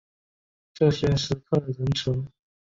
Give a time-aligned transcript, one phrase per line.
[0.73, 2.25] 这些石刻仍存。